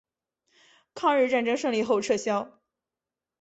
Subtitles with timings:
[0.95, 2.59] 抗日战争胜利后撤销。